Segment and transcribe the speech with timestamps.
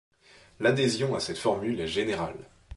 [0.59, 2.49] L'adhésion à cette formule est générale.